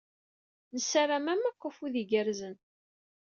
Nessaram-am 0.73 1.43
akk 1.49 1.61
afud 1.69 1.93
igerrzen. 2.01 2.55